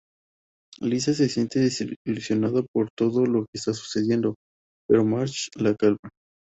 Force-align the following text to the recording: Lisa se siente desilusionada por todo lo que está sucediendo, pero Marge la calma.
Lisa 0.79 1.13
se 1.13 1.29
siente 1.29 1.59
desilusionada 1.59 2.63
por 2.73 2.89
todo 2.95 3.27
lo 3.27 3.41
que 3.43 3.57
está 3.59 3.71
sucediendo, 3.75 4.33
pero 4.89 5.05
Marge 5.05 5.51
la 5.55 5.75
calma. 5.75 5.99